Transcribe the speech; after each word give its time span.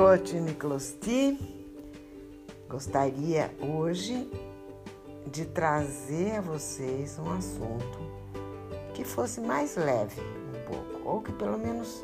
Coach 0.00 0.34
Niclosti. 0.40 1.38
Gostaria 2.70 3.54
hoje 3.60 4.32
de 5.26 5.44
trazer 5.44 6.36
a 6.36 6.40
vocês 6.40 7.18
um 7.18 7.30
assunto 7.30 7.98
que 8.94 9.04
fosse 9.04 9.42
mais 9.42 9.76
leve 9.76 10.18
um 10.22 10.64
pouco, 10.66 11.06
ou 11.06 11.20
que 11.20 11.30
pelo 11.32 11.58
menos 11.58 12.02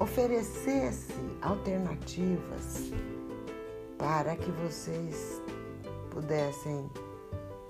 oferecesse 0.00 1.14
alternativas 1.40 2.90
para 3.96 4.34
que 4.34 4.50
vocês 4.50 5.40
pudessem 6.10 6.90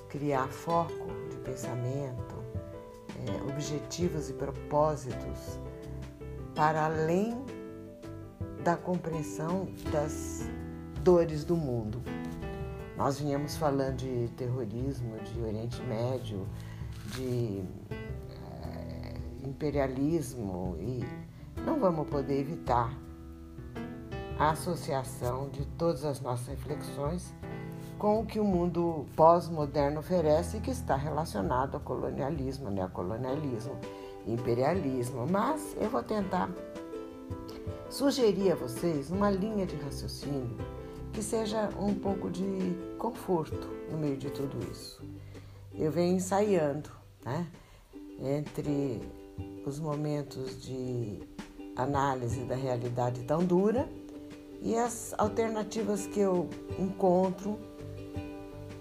criar 0.09 0.49
foco 0.49 1.09
de 1.29 1.37
pensamento, 1.41 2.37
é, 3.29 3.53
objetivos 3.53 4.31
e 4.31 4.33
propósitos 4.33 5.59
para 6.55 6.87
além 6.87 7.40
da 8.63 8.77
compreensão 8.77 9.69
das 9.91 10.49
dores 11.03 11.45
do 11.45 11.57
mundo. 11.57 12.03
Nós 12.97 13.19
vinhamos 13.19 13.57
falando 13.57 13.97
de 13.97 14.29
terrorismo, 14.37 15.19
de 15.21 15.41
Oriente 15.41 15.83
Médio, 15.83 16.47
de 17.15 17.63
é, 18.63 19.15
imperialismo 19.49 20.77
e 20.79 21.05
não 21.65 21.81
vamos 21.81 22.09
poder 22.09 22.41
evitar 22.41 22.93
a 24.39 24.51
associação 24.51 25.49
de 25.49 25.65
todas 25.79 26.05
as 26.05 26.21
nossas 26.21 26.49
reflexões 26.49 27.35
com 27.99 28.21
o 28.21 28.27
que 28.27 28.41
o 28.41 28.45
mundo 28.45 29.05
pós-moderno 29.15 30.01
oferece 30.01 30.57
e 30.57 30.61
que 30.61 30.71
está 30.71 30.97
relacionado 30.97 31.75
ao 31.75 31.81
colonialismo, 31.81 32.71
neocolonialismo, 32.71 33.79
imperialismo. 34.27 35.27
Mas 35.31 35.77
eu 35.79 35.91
vou 35.91 36.03
tentar 36.03 36.49
sugerir 37.91 38.53
a 38.53 38.55
vocês 38.55 39.11
uma 39.11 39.31
linha 39.31 39.67
de 39.67 39.75
raciocínio 39.77 40.57
que 41.13 41.21
seja 41.23 41.69
um 41.79 41.93
pouco 41.93 42.31
de 42.31 42.45
conforto 42.97 43.69
no 43.91 43.99
meio 43.99 44.17
de 44.17 44.31
tudo 44.31 44.57
isso. 44.71 45.03
Eu 45.75 45.91
venho 45.91 46.17
ensaiando, 46.17 46.89
né? 47.25 47.49
Entre 48.21 49.03
os 49.67 49.81
momentos 49.81 50.63
de 50.63 51.21
análise 51.75 52.41
da 52.45 52.55
realidade 52.55 53.25
tão 53.25 53.45
dura 53.45 53.89
e 54.63 54.77
as 54.77 55.13
alternativas 55.19 56.07
que 56.07 56.21
eu 56.21 56.49
encontro 56.79 57.59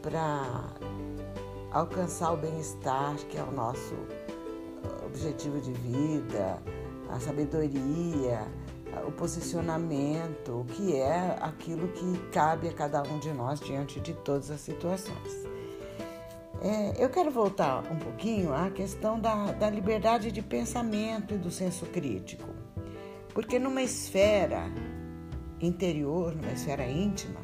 para 0.04 0.72
alcançar 1.72 2.34
o 2.34 2.38
bem-estar, 2.38 3.16
que 3.28 3.38
é 3.38 3.44
o 3.44 3.52
nosso 3.52 3.96
objetivo 5.06 5.60
de 5.60 5.72
vida, 5.74 6.62
a 7.10 7.20
sabedoria, 7.20 8.46
o 9.08 9.12
posicionamento, 9.12 10.62
o 10.62 10.66
que 10.66 10.96
é 10.96 11.38
aquilo 11.42 11.88
que 11.90 12.18
cabe 12.32 12.68
a 12.68 12.74
cada 12.74 13.02
um 13.04 13.20
de 13.20 13.32
nós 13.32 13.60
diante 13.60 14.00
de 14.00 14.14
todas 14.14 14.52
as 14.52 14.62
situações. 14.62 15.50
É, 16.62 17.04
eu 17.04 17.10
quero 17.10 17.32
voltar 17.32 17.84
um 17.92 17.98
pouquinho 17.98 18.54
à 18.54 18.70
questão 18.70 19.20
da, 19.20 19.52
da 19.54 19.70
liberdade 19.70 20.32
de 20.32 20.42
pensamento 20.42 21.34
e 21.34 21.38
do 21.38 21.50
senso 21.50 21.86
crítico, 21.86 22.50
porque 23.34 23.58
numa 23.58 23.82
esfera 23.82 24.64
interior, 25.62 26.36
numa 26.36 26.52
esfera 26.52 26.86
íntima, 26.86 27.40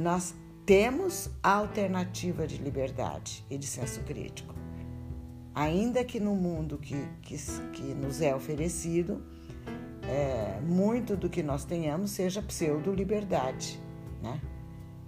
nós 0.00 0.34
temos 0.64 1.30
a 1.42 1.54
alternativa 1.54 2.46
de 2.46 2.56
liberdade 2.58 3.44
e 3.50 3.58
de 3.58 3.66
senso 3.66 4.00
crítico. 4.02 4.54
Ainda 5.54 6.04
que 6.04 6.18
no 6.18 6.34
mundo 6.34 6.78
que, 6.78 6.96
que, 7.22 7.36
que 7.72 7.82
nos 7.94 8.20
é 8.20 8.34
oferecido, 8.34 9.22
é, 10.08 10.60
muito 10.60 11.16
do 11.16 11.28
que 11.28 11.42
nós 11.42 11.64
tenhamos 11.64 12.10
seja 12.10 12.42
pseudo-liberdade, 12.42 13.80
né? 14.22 14.40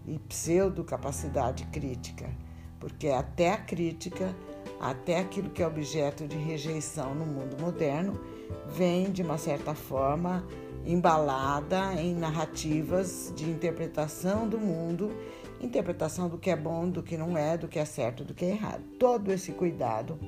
E 0.07 0.19
pseudo-capacidade 0.21 1.65
crítica, 1.67 2.31
porque 2.79 3.09
até 3.09 3.53
a 3.53 3.57
crítica, 3.57 4.35
até 4.81 5.19
aquilo 5.19 5.51
que 5.51 5.63
é 5.63 5.67
objeto 5.67 6.27
de 6.27 6.37
rejeição 6.37 7.15
no 7.15 7.27
mundo 7.27 7.61
moderno, 7.61 8.19
vem 8.69 9.11
de 9.11 9.23
uma 9.23 9.37
certa 9.37 9.75
forma 9.75 10.47
embalada 10.85 11.95
em 11.95 12.15
narrativas 12.15 13.33
de 13.35 13.51
interpretação 13.51 14.49
do 14.49 14.59
mundo, 14.59 15.11
interpretação 15.61 16.29
do 16.29 16.39
que 16.39 16.51
é 16.51 16.57
bom, 16.57 16.89
do 16.89 17.03
que 17.03 17.17
não 17.17 17.37
é, 17.37 17.59
do 17.59 17.67
que 17.67 17.79
é 17.79 17.85
certo, 17.85 18.25
do 18.25 18.33
que 18.33 18.45
é 18.45 18.51
errado. 18.51 18.83
Todo 18.99 19.33
esse 19.33 19.53
cuidado 19.53 20.19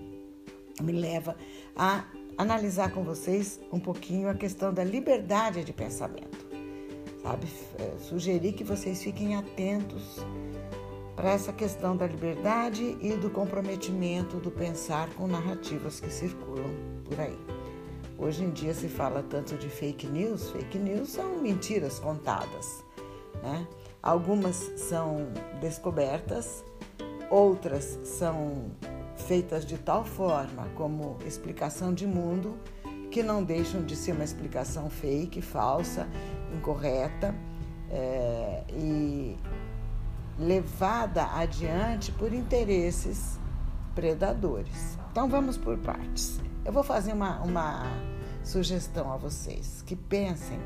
me 0.83 0.93
leva 0.93 1.37
a 1.77 2.05
analisar 2.39 2.93
com 2.93 3.03
vocês 3.03 3.61
um 3.73 3.81
pouquinho 3.81 4.29
a 4.29 4.35
questão 4.35 4.73
da 4.73 4.85
liberdade 4.85 5.65
de 5.65 5.73
pensamento, 5.73 6.47
sabe? 7.21 7.49
É, 7.81 7.99
sugerir 7.99 8.53
que 8.53 8.63
vocês 8.63 9.03
fiquem 9.03 9.35
atentos 9.35 10.25
para 11.17 11.31
essa 11.31 11.53
questão 11.53 11.97
da 11.97 12.07
liberdade 12.07 12.97
e 13.01 13.15
do 13.15 13.29
comprometimento 13.29 14.37
do 14.37 14.53
pensar 14.53 15.11
com 15.15 15.27
narrativas 15.27 15.99
que 15.99 16.11
circulam 16.11 16.71
por 17.05 17.19
aí. 17.19 17.37
Hoje 18.17 18.45
em 18.45 18.51
dia 18.51 18.73
se 18.73 18.89
fala 18.89 19.21
tanto 19.29 19.57
de 19.57 19.69
fake 19.69 20.07
news, 20.07 20.51
fake 20.51 20.79
news 20.79 21.09
são 21.09 21.39
mentiras 21.39 21.99
contadas, 21.99 22.85
né? 23.43 23.67
Algumas 24.01 24.57
são 24.77 25.27
descobertas, 25.61 26.65
outras 27.31 27.99
são 28.05 28.71
feitas 29.19 29.65
de 29.65 29.77
tal 29.79 30.05
forma 30.05 30.69
como 30.75 31.17
explicação 31.27 31.93
de 31.93 32.07
mundo 32.07 32.57
que 33.11 33.23
não 33.23 33.43
deixam 33.43 33.83
de 33.83 33.97
ser 33.97 34.13
uma 34.13 34.25
explicação 34.25 34.89
fake, 34.91 35.41
falsa, 35.41 36.07
incorreta 36.55 37.35
é, 37.91 38.65
e 38.71 39.37
levada 40.39 41.25
adiante 41.35 42.13
por 42.13 42.33
interesses 42.33 43.39
predadores. 43.95 44.99
Então 45.11 45.29
vamos 45.29 45.57
por 45.57 45.77
partes. 45.79 46.41
Eu 46.65 46.73
vou 46.73 46.85
fazer 46.85 47.13
uma, 47.13 47.41
uma 47.41 47.83
sugestão 48.45 49.13
a 49.13 49.17
vocês 49.17 49.83
que 49.83 49.97
pensem. 49.97 50.61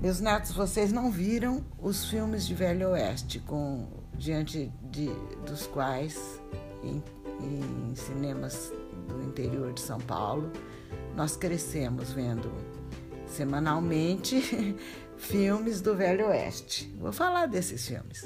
Meus 0.00 0.20
netos, 0.20 0.52
vocês 0.52 0.92
não 0.92 1.10
viram 1.10 1.64
os 1.78 2.04
filmes 2.10 2.46
de 2.46 2.54
Velho 2.54 2.90
Oeste 2.90 3.38
com 3.38 3.86
diante 4.18 4.70
de, 4.82 5.08
dos 5.46 5.66
quais 5.66 6.40
em, 7.40 7.90
em 7.90 7.94
cinemas 7.94 8.72
do 9.08 9.22
interior 9.22 9.72
de 9.72 9.80
São 9.80 9.98
Paulo. 10.00 10.50
Nós 11.16 11.36
crescemos 11.36 12.12
vendo 12.12 12.52
semanalmente 13.26 14.76
filmes 15.16 15.80
do 15.80 15.94
Velho 15.94 16.28
Oeste. 16.28 16.94
Vou 16.98 17.12
falar 17.12 17.46
desses 17.46 17.86
filmes. 17.86 18.24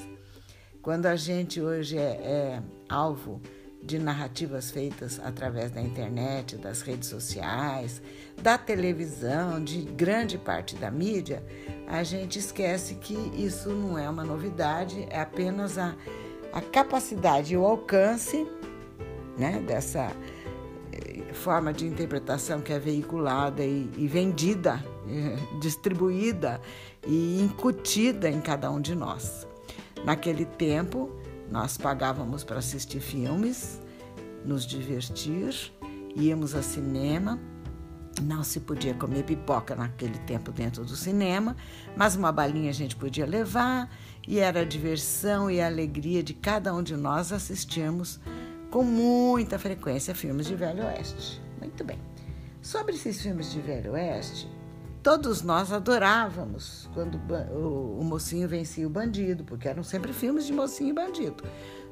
Quando 0.83 1.07
a 1.07 1.17
gente 1.17 1.61
hoje 1.61 1.99
é, 1.99 2.01
é 2.01 2.63
alvo 2.89 3.41
de 3.83 3.99
narrativas 3.99 4.71
feitas 4.71 5.21
através 5.23 5.71
da 5.71 5.81
internet, 5.81 6.57
das 6.57 6.83
redes 6.83 7.09
sociais, 7.09 8.03
da 8.43 8.59
televisão, 8.59 9.63
de 9.63 9.83
grande 9.83 10.37
parte 10.37 10.75
da 10.77 10.91
mídia, 10.91 11.45
a 11.87 12.03
gente 12.03 12.39
esquece 12.39 12.97
que 12.97 13.15
isso 13.37 13.71
não 13.71 13.97
é 13.99 14.09
uma 14.09 14.25
novidade, 14.25 15.07
é 15.11 15.21
apenas 15.21 15.79
a 15.79 15.95
a 16.53 16.61
capacidade 16.61 17.55
e 17.55 17.57
o 17.57 17.65
alcance 17.65 18.47
né, 19.39 19.63
dessa 19.67 20.13
eh, 20.93 21.33
forma 21.33 21.73
de 21.73 21.87
interpretação 21.87 22.61
que 22.61 22.73
é 22.73 22.79
veiculada 22.79 23.65
e, 23.65 23.91
e 23.97 24.09
vendida, 24.09 24.85
eh, 25.09 25.37
distribuída 25.61 26.61
e 27.07 27.41
incutida 27.41 28.29
em 28.29 28.41
cada 28.41 28.71
um 28.71 28.81
de 28.81 28.95
nós. 28.95 29.47
Naquele 30.05 30.45
tempo, 30.45 31.11
nós 31.51 31.79
pagávamos 31.79 32.45
para 32.45 32.59
assistir 32.59 33.01
filmes, 33.01 33.81
nos 34.45 34.67
divertir, 34.67 35.73
íamos 36.15 36.55
ao 36.55 36.63
cinema. 36.63 37.39
Não 38.21 38.43
se 38.43 38.61
podia 38.61 38.95
comer 38.95 39.23
pipoca 39.23 39.77
naquele 39.77 40.19
tempo 40.21 40.51
dentro 40.51 40.85
do 40.85 40.97
cinema, 40.97 41.57
mas 41.97 42.17
uma 42.17 42.33
balinha 42.33 42.71
a 42.71 42.75
gente 42.75 42.97
podia 42.97 43.25
levar 43.25 43.89
e 44.27 44.41
era 44.41 44.61
a 44.61 44.65
diversão 44.65 45.49
e 45.49 45.61
a 45.61 45.67
alegria 45.67 46.23
de 46.23 46.35
cada 46.35 46.75
um 46.75 46.83
de 46.83 46.97
nós 46.97 47.33
assistirmos 47.33 48.19
com 48.71 48.83
muita 48.83 49.59
frequência 49.59 50.15
filmes 50.15 50.47
de 50.47 50.55
Velho 50.55 50.85
Oeste. 50.85 51.41
Muito 51.59 51.85
bem. 51.85 51.99
Sobre 52.61 52.95
esses 52.95 53.21
filmes 53.21 53.51
de 53.51 53.61
Velho 53.61 53.93
Oeste, 53.93 54.51
todos 55.03 55.43
nós 55.43 55.73
adorávamos 55.73 56.89
quando 56.93 57.19
o, 57.53 58.05
mocinho 58.05 58.49
vencia 58.49 58.87
o 58.87 58.91
bandido, 58.91 59.45
porque 59.45 59.69
eram 59.69 59.83
sempre 59.83 60.13
filmes 60.13 60.47
de 60.47 60.53
mocinho 60.53 60.91
e 60.91 60.93
bandido. 60.93 61.45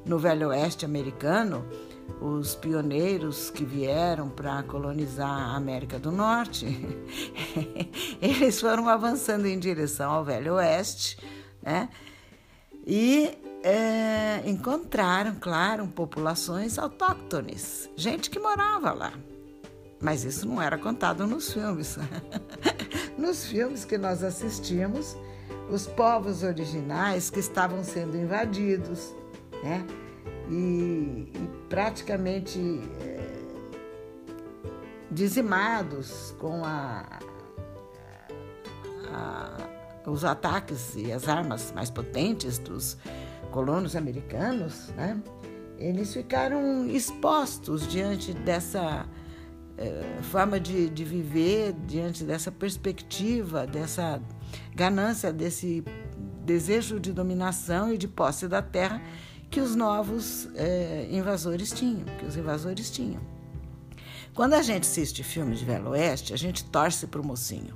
No 0.05 0.19
Velho 0.19 0.49
Oeste 0.49 0.85
americano, 0.85 1.65
os 2.21 2.55
pioneiros 2.55 3.49
que 3.49 3.65
vieram 3.65 4.29
para 4.29 4.61
colonizar 4.63 5.29
a 5.29 5.55
América 5.55 5.97
do 5.97 6.11
Norte, 6.11 6.65
eles 8.21 8.61
foram 8.61 8.87
avançando 8.87 9.45
em 9.47 9.59
direção 9.59 10.11
ao 10.11 10.23
Velho 10.23 10.53
Oeste, 10.53 11.17
né? 11.61 11.89
e 12.85 13.37
é, 13.63 14.41
encontraram, 14.45 15.35
claro, 15.39 15.87
populações 15.87 16.77
autóctones, 16.77 17.89
gente 17.95 18.29
que 18.29 18.39
morava 18.39 18.93
lá. 18.93 19.13
Mas 19.99 20.23
isso 20.23 20.47
não 20.47 20.61
era 20.61 20.77
contado 20.77 21.25
nos 21.25 21.51
filmes. 21.51 21.97
nos 23.17 23.45
filmes 23.45 23.83
que 23.83 23.97
nós 23.97 24.23
assistimos, 24.23 25.17
os 25.69 25.87
povos 25.87 26.43
originais 26.43 27.29
que 27.29 27.39
estavam 27.39 27.83
sendo 27.83 28.15
invadidos, 28.15 29.13
né? 29.63 29.85
E, 30.49 31.29
e 31.33 31.49
praticamente 31.67 32.59
é, 33.01 33.17
dizimados 35.11 36.33
com 36.39 36.63
a, 36.63 37.19
a, 39.11 40.09
os 40.09 40.23
ataques 40.23 40.95
e 40.95 41.11
as 41.11 41.27
armas 41.27 41.73
mais 41.73 41.89
potentes 41.89 42.59
dos 42.59 42.97
colonos 43.51 43.95
americanos, 43.95 44.89
né? 44.95 45.21
Eles 45.77 46.13
ficaram 46.13 46.87
expostos 46.87 47.87
diante 47.87 48.33
dessa 48.33 49.05
é, 49.77 50.03
forma 50.23 50.59
de, 50.59 50.89
de 50.89 51.03
viver, 51.03 51.73
diante 51.85 52.23
dessa 52.23 52.51
perspectiva, 52.51 53.67
dessa 53.67 54.19
ganância, 54.75 55.31
desse 55.31 55.83
desejo 56.43 56.99
de 56.99 57.13
dominação 57.13 57.93
e 57.93 57.97
de 57.97 58.07
posse 58.07 58.47
da 58.47 58.61
terra 58.61 59.01
que 59.49 59.61
os 59.61 59.75
novos 59.75 60.49
é, 60.55 61.07
invasores 61.11 61.71
tinham, 61.71 62.05
que 62.17 62.25
os 62.25 62.35
invasores 62.35 62.89
tinham. 62.89 63.21
Quando 64.33 64.53
a 64.53 64.61
gente 64.61 64.83
assiste 64.83 65.23
filmes 65.23 65.59
de 65.59 65.65
Velho 65.65 65.89
Oeste, 65.89 66.33
a 66.33 66.37
gente 66.37 66.65
torce 66.65 67.07
para 67.07 67.21
o 67.21 67.25
mocinho. 67.25 67.75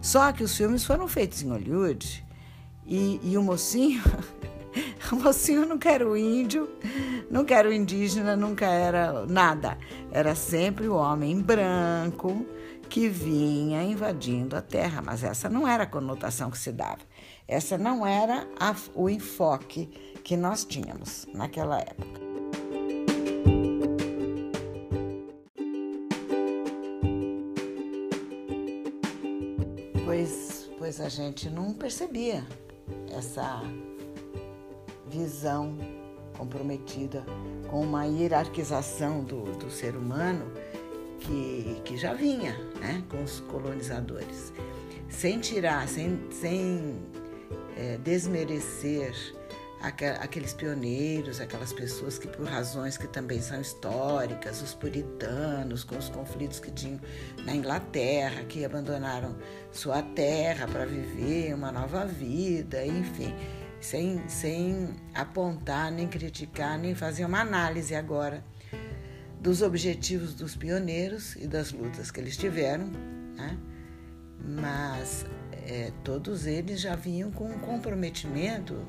Só 0.00 0.32
que 0.32 0.42
os 0.42 0.56
filmes 0.56 0.84
foram 0.84 1.06
feitos 1.06 1.42
em 1.42 1.48
Hollywood 1.48 2.26
e, 2.86 3.20
e 3.22 3.36
o 3.36 3.42
mocinho, 3.42 4.02
mocinho 5.16 5.66
nunca 5.66 5.90
era 5.90 6.08
o 6.08 6.16
índio, 6.16 6.68
nunca 7.30 7.54
era 7.54 7.68
o 7.68 7.72
indígena, 7.72 8.36
nunca 8.36 8.66
era 8.66 9.26
nada. 9.26 9.76
Era 10.12 10.34
sempre 10.34 10.88
o 10.88 10.94
homem 10.94 11.40
branco 11.40 12.46
que 12.88 13.08
vinha 13.08 13.82
invadindo 13.82 14.56
a 14.56 14.60
terra, 14.60 15.00
mas 15.00 15.22
essa 15.22 15.48
não 15.48 15.66
era 15.66 15.84
a 15.84 15.86
conotação 15.86 16.50
que 16.50 16.58
se 16.58 16.72
dava. 16.72 17.00
Essa 17.46 17.78
não 17.78 18.06
era 18.06 18.48
a, 18.58 18.74
o 18.94 19.08
enfoque 19.08 19.86
que 20.24 20.36
nós 20.36 20.64
tínhamos 20.64 21.26
naquela 21.32 21.78
época. 21.78 22.20
Pois, 30.04 30.70
pois 30.78 31.00
a 31.00 31.08
gente 31.08 31.48
não 31.48 31.72
percebia 31.72 32.44
essa 33.16 33.62
visão 35.10 35.76
comprometida 36.38 37.24
com 37.68 37.82
uma 37.82 38.04
hierarquização 38.04 39.22
do, 39.22 39.42
do 39.58 39.70
ser 39.70 39.94
humano 39.94 40.50
que, 41.18 41.80
que 41.84 41.96
já 41.96 42.14
vinha 42.14 42.56
né, 42.80 43.04
com 43.10 43.22
os 43.22 43.40
colonizadores, 43.40 44.52
sem 45.08 45.38
tirar, 45.38 45.86
sem, 45.86 46.18
sem 46.30 46.96
é, 47.76 47.98
desmerecer 47.98 49.12
aqueles 50.20 50.52
pioneiros, 50.52 51.40
aquelas 51.40 51.72
pessoas 51.72 52.18
que, 52.18 52.28
por 52.28 52.46
razões 52.46 52.98
que 52.98 53.06
também 53.06 53.40
são 53.40 53.58
históricas, 53.60 54.60
os 54.60 54.74
puritanos, 54.74 55.84
com 55.84 55.96
os 55.96 56.10
conflitos 56.10 56.60
que 56.60 56.70
tinham 56.70 57.00
na 57.46 57.54
Inglaterra, 57.54 58.44
que 58.44 58.62
abandonaram 58.62 59.34
sua 59.72 60.02
terra 60.02 60.68
para 60.68 60.84
viver 60.84 61.54
uma 61.54 61.72
nova 61.72 62.04
vida, 62.04 62.84
enfim, 62.84 63.34
sem, 63.80 64.28
sem 64.28 64.90
apontar, 65.14 65.90
nem 65.90 66.06
criticar, 66.06 66.78
nem 66.78 66.94
fazer 66.94 67.24
uma 67.24 67.40
análise 67.40 67.94
agora 67.94 68.44
dos 69.40 69.62
objetivos 69.62 70.34
dos 70.34 70.54
pioneiros 70.54 71.34
e 71.36 71.46
das 71.46 71.72
lutas 71.72 72.10
que 72.10 72.20
eles 72.20 72.36
tiveram, 72.36 72.90
né? 73.34 73.58
mas 74.44 75.24
é, 75.66 75.92
todos 76.04 76.46
eles 76.46 76.80
já 76.80 76.94
vinham 76.94 77.30
com 77.30 77.44
um 77.44 77.58
comprometimento, 77.58 78.84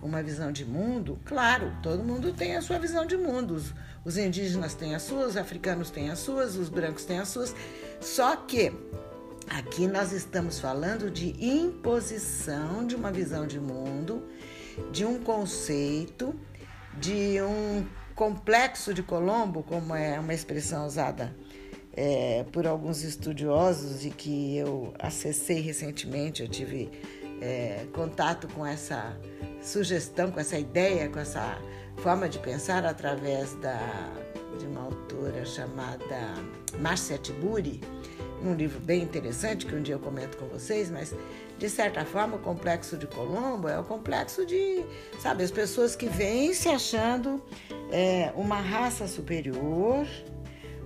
com 0.00 0.06
uma 0.06 0.22
visão 0.22 0.50
de 0.50 0.64
mundo. 0.64 1.18
Claro, 1.24 1.72
todo 1.82 2.02
mundo 2.02 2.32
tem 2.32 2.56
a 2.56 2.62
sua 2.62 2.78
visão 2.78 3.04
de 3.04 3.16
mundo. 3.16 3.54
Os, 3.54 3.74
os 4.04 4.16
indígenas 4.16 4.74
têm 4.74 4.94
as 4.94 5.02
suas, 5.02 5.30
os 5.30 5.36
africanos 5.36 5.90
têm 5.90 6.10
as 6.10 6.18
suas, 6.18 6.56
os 6.56 6.70
brancos 6.70 7.04
têm 7.04 7.18
as 7.18 7.28
suas. 7.28 7.54
Só 8.00 8.36
que 8.36 8.72
aqui 9.48 9.86
nós 9.86 10.12
estamos 10.12 10.58
falando 10.60 11.10
de 11.10 11.34
imposição 11.44 12.86
de 12.86 12.94
uma 12.94 13.10
visão 13.10 13.46
de 13.46 13.60
mundo, 13.60 14.22
de 14.90 15.04
um 15.04 15.18
conceito, 15.18 16.34
de 16.98 17.40
um 17.42 17.86
complexo 18.14 18.94
de 18.94 19.02
Colombo, 19.02 19.62
como 19.62 19.94
é 19.94 20.18
uma 20.18 20.32
expressão 20.32 20.86
usada 20.86 21.34
é, 21.96 22.44
por 22.52 22.66
alguns 22.66 23.02
estudiosos 23.02 24.04
e 24.04 24.10
que 24.10 24.56
eu 24.56 24.92
acessei 24.98 25.60
recentemente, 25.60 26.42
eu 26.42 26.48
tive 26.48 26.90
é, 27.40 27.86
contato 27.92 28.48
com 28.48 28.66
essa 28.66 29.16
sugestão, 29.60 30.30
com 30.30 30.40
essa 30.40 30.58
ideia, 30.58 31.08
com 31.08 31.18
essa 31.18 31.58
forma 31.98 32.28
de 32.28 32.38
pensar 32.38 32.84
através 32.84 33.54
da, 33.56 33.78
de 34.58 34.66
uma 34.66 34.82
autora 34.82 35.44
chamada 35.44 36.34
Marcia 36.80 37.16
Tiburi, 37.18 37.80
num 38.44 38.54
livro 38.54 38.78
bem 38.78 39.02
interessante 39.02 39.64
que 39.64 39.74
um 39.74 39.82
dia 39.82 39.94
eu 39.94 39.98
comento 39.98 40.36
com 40.36 40.46
vocês, 40.46 40.90
mas 40.90 41.14
de 41.58 41.68
certa 41.70 42.04
forma 42.04 42.36
o 42.36 42.38
complexo 42.38 42.96
de 42.96 43.06
Colombo 43.06 43.68
é 43.68 43.78
o 43.78 43.84
complexo 43.84 44.44
de, 44.44 44.84
sabe, 45.18 45.42
as 45.42 45.50
pessoas 45.50 45.96
que 45.96 46.06
vêm 46.06 46.52
se 46.52 46.68
achando 46.68 47.42
é, 47.90 48.30
uma 48.36 48.60
raça 48.60 49.08
superior, 49.08 50.06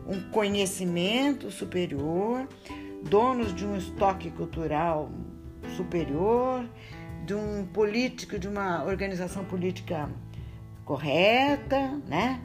um 0.07 0.31
conhecimento 0.31 1.51
superior, 1.51 2.47
donos 3.03 3.55
de 3.55 3.67
um 3.67 3.77
estoque 3.77 4.31
cultural 4.31 5.11
superior, 5.77 6.65
de 7.25 7.35
um 7.35 7.67
político, 7.67 8.39
de 8.39 8.49
uma 8.49 8.85
organização 8.85 9.45
política 9.45 10.09
correta, 10.85 12.01
né? 12.07 12.41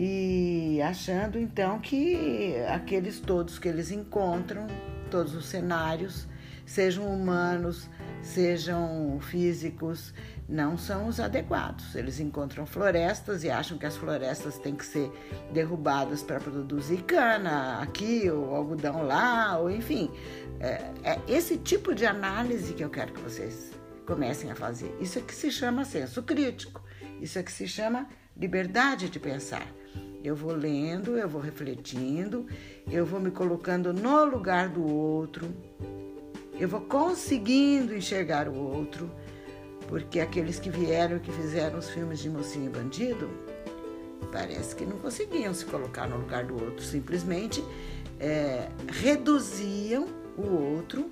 E 0.00 0.80
achando 0.80 1.40
então 1.40 1.80
que 1.80 2.54
aqueles 2.68 3.18
todos 3.18 3.58
que 3.58 3.66
eles 3.66 3.90
encontram, 3.90 4.68
todos 5.10 5.34
os 5.34 5.46
cenários, 5.46 6.28
sejam 6.64 7.12
humanos, 7.12 7.90
sejam 8.22 9.18
físicos, 9.20 10.14
não 10.48 10.78
são 10.78 11.08
os 11.08 11.18
adequados. 11.18 11.96
Eles 11.96 12.20
encontram 12.20 12.64
florestas 12.64 13.42
e 13.42 13.50
acham 13.50 13.76
que 13.76 13.86
as 13.86 13.96
florestas 13.96 14.56
têm 14.58 14.76
que 14.76 14.86
ser 14.86 15.10
derrubadas 15.52 16.22
para 16.22 16.38
produzir 16.38 17.02
cana 17.02 17.82
aqui, 17.82 18.30
ou 18.30 18.54
algodão 18.54 19.02
lá, 19.02 19.58
ou 19.58 19.68
enfim. 19.68 20.12
É, 20.60 20.92
é, 21.02 21.20
esse 21.26 21.56
tipo 21.56 21.92
de 21.92 22.06
análise 22.06 22.72
que 22.72 22.84
eu 22.84 22.90
quero 22.90 23.12
que 23.12 23.20
vocês 23.20 23.72
comecem 24.06 24.48
a 24.48 24.54
fazer. 24.54 24.96
Isso 25.00 25.18
é 25.18 25.22
que 25.22 25.34
se 25.34 25.50
chama 25.50 25.84
senso 25.84 26.22
crítico. 26.22 26.84
Isso 27.20 27.36
é 27.36 27.42
que 27.42 27.50
se 27.50 27.66
chama 27.66 28.06
liberdade 28.36 29.10
de 29.10 29.18
pensar. 29.18 29.66
Eu 30.22 30.34
vou 30.34 30.52
lendo, 30.52 31.16
eu 31.16 31.28
vou 31.28 31.40
refletindo, 31.40 32.46
eu 32.90 33.06
vou 33.06 33.20
me 33.20 33.30
colocando 33.30 33.92
no 33.92 34.24
lugar 34.24 34.68
do 34.68 34.84
outro, 34.84 35.48
eu 36.58 36.68
vou 36.68 36.80
conseguindo 36.80 37.94
enxergar 37.94 38.48
o 38.48 38.54
outro 38.54 39.08
porque 39.88 40.20
aqueles 40.20 40.60
que 40.60 40.68
vieram 40.68 41.16
e 41.16 41.20
que 41.20 41.32
fizeram 41.32 41.78
os 41.78 41.88
filmes 41.88 42.18
de 42.18 42.28
mocinho 42.28 42.66
e 42.66 42.68
bandido 42.68 43.30
parece 44.30 44.76
que 44.76 44.84
não 44.84 44.98
conseguiam 44.98 45.54
se 45.54 45.64
colocar 45.64 46.06
no 46.06 46.18
lugar 46.18 46.44
do 46.44 46.54
outro, 46.62 46.84
simplesmente 46.84 47.64
é, 48.20 48.68
reduziam 48.88 50.06
o 50.36 50.74
outro 50.74 51.10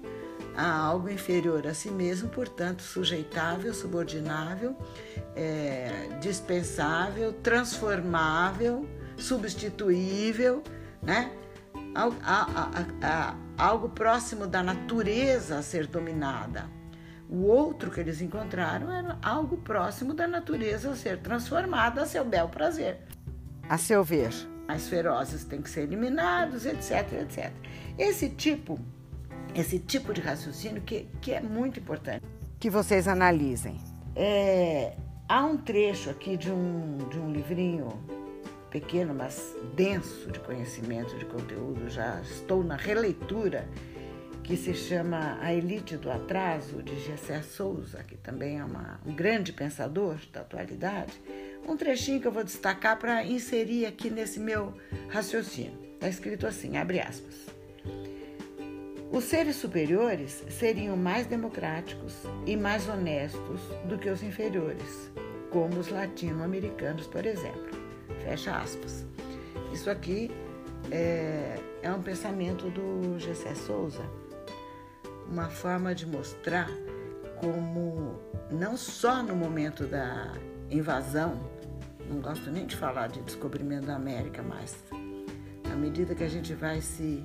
a 0.57 0.77
algo 0.77 1.11
inferior 1.11 1.67
a 1.67 1.75
si 1.75 1.91
mesmo, 1.91 2.29
portanto, 2.29 2.83
sujeitável, 2.83 3.75
subordinável, 3.75 4.77
é, 5.35 6.09
dispensável, 6.21 7.33
transformável, 7.35 8.89
substituível, 9.17 10.63
né? 11.03 11.31
algo 13.57 13.89
próximo 13.89 14.47
da 14.47 14.63
natureza 14.63 15.59
a 15.59 15.63
ser 15.63 15.87
dominada. 15.87 16.65
O 17.29 17.47
outro 17.47 17.91
que 17.91 18.01
eles 18.01 18.21
encontraram 18.21 18.93
era 18.93 19.19
algo 19.23 19.57
próximo 19.57 20.15
da 20.15 20.29
natureza 20.29 20.91
a 20.91 20.97
ser 20.97 21.19
transformada 21.19 22.03
a 22.03 22.07
seu 22.07 22.25
bel 22.25 22.49
prazer. 22.49 22.99
A 23.69 23.77
seu 23.77 24.05
ver, 24.05 24.33
mais 24.69 24.89
ferozes 24.89 25.45
têm 25.45 25.61
que 25.61 25.69
ser 25.69 25.83
eliminados, 25.83 26.67
etc, 26.67 27.13
etc. 27.23 27.53
Esse 27.99 28.29
tipo, 28.29 28.79
esse 29.57 29.79
tipo 29.79 30.13
de 30.13 30.21
raciocínio 30.21 30.83
que, 30.83 31.09
que 31.21 31.33
é 31.33 31.41
muito 31.41 31.81
importante 31.81 32.25
que 32.59 32.71
vocês 32.71 33.07
analisem. 33.07 33.79
É, 34.15 34.95
há 35.29 35.45
um 35.45 35.57
trecho 35.57 36.11
aqui 36.11 36.37
de 36.37 36.51
um, 36.51 36.99
de 37.11 37.19
um 37.19 37.31
livrinho 37.31 37.89
pequeno, 38.71 39.15
mas 39.15 39.55
denso 39.75 40.31
de 40.31 40.41
conhecimento, 40.41 41.17
de 41.19 41.25
conteúdo, 41.27 41.89
já 41.89 42.21
estou 42.23 42.65
na 42.65 42.77
releitura 42.77 43.69
que 44.43 44.57
se 44.57 44.75
chama 44.75 45.39
A 45.41 45.53
Elite 45.53 45.97
do 45.97 46.11
Atraso, 46.11 46.83
de 46.83 46.99
Gessé 47.01 47.43
Souza, 47.43 48.03
que 48.05 48.17
também 48.17 48.59
é 48.59 48.65
uma, 48.65 49.01
um 49.05 49.15
grande 49.15 49.53
pensador 49.53 50.17
da 50.33 50.41
atualidade, 50.41 51.21
um 51.67 51.77
trechinho 51.77 52.21
que 52.21 52.29
eu 52.29 52.33
vou 52.33 52.45
destacar 52.45 52.97
para 52.99 53.25
inserir 53.25 53.87
aqui 53.87 54.09
nesse 54.09 54.39
meu 54.39 54.73
raciocínio. 55.09 55.77
Está 55.95 56.09
escrito 56.09 56.47
assim, 56.47 56.77
abre 56.77 57.01
aspas. 57.01 57.56
Os 59.11 59.25
seres 59.25 59.57
superiores 59.57 60.45
seriam 60.51 60.97
mais 60.97 61.27
democráticos 61.27 62.15
e 62.45 62.57
mais 62.57 62.89
honestos 62.89 63.61
do 63.89 63.97
que 63.97 64.11
os 64.11 64.23
inferiores, 64.23 65.11
como 65.51 65.79
os 65.79 65.89
latino-americanos, 65.89 67.07
por 67.07 67.25
exemplo. 67.25 67.79
Fecha 68.25 68.57
aspas. 68.57 69.07
Isso 69.73 69.89
aqui 69.89 70.31
é, 70.91 71.57
é 71.83 71.93
um 71.93 72.03
pensamento 72.03 72.69
do 72.69 73.19
Gessé 73.19 73.55
Souza, 73.55 74.05
uma 75.31 75.49
forma 75.49 75.95
de 75.95 76.07
mostrar 76.07 76.69
como, 77.41 78.19
não 78.51 78.77
só 78.77 79.23
no 79.23 79.37
momento 79.37 79.87
da 79.87 80.33
invasão, 80.69 81.41
não 82.11 82.21
gosto 82.21 82.51
nem 82.51 82.67
de 82.67 82.77
falar 82.77 83.09
de 83.09 83.21
descobrimento 83.23 83.87
da 83.87 83.97
América, 83.97 84.43
mas 84.43 84.77
à 85.73 85.77
medida 85.77 86.15
que 86.15 86.25
a 86.25 86.29
gente 86.29 86.55
vai 86.55 86.81
se 86.81 87.23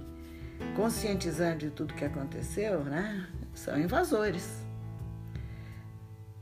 conscientizando 0.76 1.58
de 1.60 1.70
tudo 1.70 1.94
que 1.94 2.06
aconteceu, 2.06 2.84
né, 2.84 3.28
são 3.54 3.80
invasores. 3.80 4.64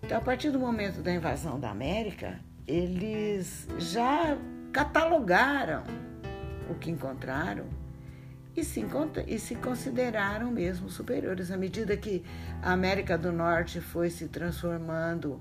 Então, 0.04 0.18
a 0.18 0.22
partir 0.22 0.50
do 0.52 0.60
momento 0.60 1.02
da 1.02 1.12
invasão 1.12 1.60
da 1.60 1.70
América, 1.70 2.40
eles 2.68 3.68
já 3.78 4.38
catalogaram 4.72 5.84
o 6.70 6.76
que 6.76 6.92
encontraram 6.92 7.66
e 8.56 8.64
se, 8.64 8.86
e 9.28 9.40
se 9.40 9.56
consideraram 9.56 10.52
mesmo 10.52 10.90
superiores. 10.90 11.52
À 11.52 11.58
medida 11.58 11.96
que 11.98 12.24
a 12.62 12.72
América 12.72 13.18
do 13.18 13.32
Norte 13.32 13.82
foi 13.82 14.10
se 14.10 14.28
transformando 14.28 15.40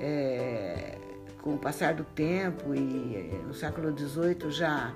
é, 0.00 0.98
com 1.42 1.54
o 1.54 1.58
passar 1.58 1.94
do 1.94 2.04
tempo 2.04 2.74
e 2.74 3.40
no 3.46 3.54
século 3.54 3.96
XVIII 3.96 4.50
já 4.50 4.92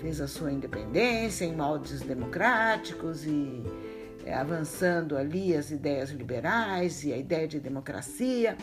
fez 0.00 0.20
a 0.20 0.26
sua 0.26 0.50
independência 0.50 1.44
em 1.44 1.54
moldes 1.54 2.00
democráticos 2.00 3.24
e 3.24 3.62
é, 4.24 4.34
avançando 4.34 5.16
ali 5.16 5.54
as 5.54 5.70
ideias 5.70 6.10
liberais 6.10 7.04
e 7.04 7.12
a 7.12 7.16
ideia 7.16 7.46
de 7.46 7.60
democracia 7.60 8.56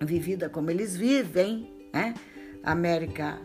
vivida 0.00 0.48
como 0.48 0.70
eles 0.70 0.96
vivem, 0.96 1.70
né? 1.92 2.14
América 2.62 3.38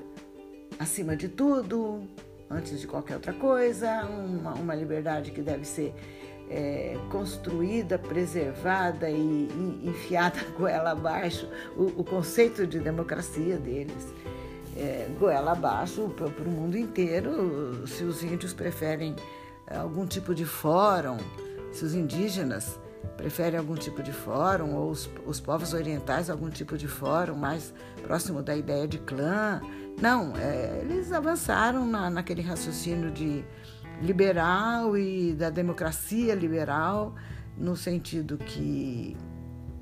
acima 0.80 1.16
de 1.16 1.28
tudo, 1.28 2.08
antes 2.50 2.80
de 2.80 2.88
qualquer 2.88 3.16
outra 3.16 3.34
coisa, 3.34 4.06
uma, 4.06 4.54
uma 4.54 4.76
liberdade 4.76 5.32
que 5.32 5.42
deve 5.42 5.66
ser 5.66 5.94
é, 6.50 6.98
construída, 7.12 8.00
preservada 8.00 9.10
e, 9.10 9.16
e 9.16 9.90
enfiada 9.90 10.40
goela 10.58 10.92
abaixo, 10.92 11.48
o, 11.78 12.02
o, 12.02 12.04
conceito 12.04 12.66
de 12.66 12.80
democracia 12.80 13.58
deles. 13.58 14.14
É, 14.80 15.10
goela 15.20 15.52
abaixo 15.52 16.10
para 16.16 16.28
o 16.28 16.50
mundo 16.50 16.78
inteiro, 16.78 17.86
se 17.86 18.04
os 18.06 18.24
índios 18.24 18.54
preferem 18.54 19.14
algum 19.70 20.06
tipo 20.06 20.34
de 20.34 20.46
fórum, 20.46 21.18
se 21.74 21.84
os 21.84 21.94
indígenas 21.94 22.80
preferem 23.18 23.60
algum 23.60 23.76
tipo 23.76 24.02
de 24.02 24.14
fórum, 24.14 24.76
ou 24.76 24.92
os, 24.92 25.10
os 25.26 25.40
povos 25.40 25.74
orientais 25.74 26.30
algum 26.30 26.50
tipo 26.50 26.78
de 26.78 26.88
fórum 26.88 27.36
mais 27.36 27.74
próximo 28.02 28.42
da 28.42 28.56
ideia 28.56 28.88
de 28.88 28.98
clã. 29.00 29.62
Não, 30.02 30.34
é, 30.38 30.80
eles 30.82 31.12
avançaram 31.12 31.86
na, 31.86 32.10
naquele 32.10 32.42
raciocínio 32.42 33.12
de 33.12 33.44
liberal 34.02 34.98
e 34.98 35.34
da 35.34 35.50
democracia 35.50 36.34
liberal, 36.34 37.14
no 37.58 37.76
sentido 37.76 38.38
que 38.38 39.18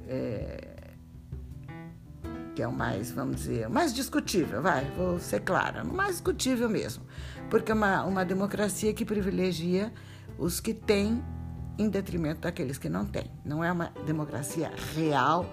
é, 0.08 0.67
que 2.58 2.64
é 2.64 2.68
o 2.68 2.74
mais, 2.74 3.12
vamos 3.12 3.36
dizer, 3.36 3.70
mais 3.70 3.94
discutível, 3.94 4.64
vai, 4.64 4.84
vou 4.98 5.20
ser 5.20 5.42
clara, 5.42 5.84
o 5.84 5.94
mais 5.94 6.14
discutível 6.14 6.68
mesmo, 6.68 7.04
porque 7.52 7.72
é 7.72 7.76
uma, 7.76 8.04
uma 8.04 8.26
democracia 8.26 8.92
que 8.96 9.06
privilegia 9.06 9.94
os 10.40 10.60
que 10.60 10.74
têm 10.74 11.24
em 11.78 11.88
detrimento 11.88 12.42
daqueles 12.42 12.80
que 12.80 12.90
não 12.90 13.06
têm. 13.06 13.30
Não 13.46 13.64
é 13.64 13.72
uma 13.72 13.92
democracia 14.08 14.72
real, 14.96 15.46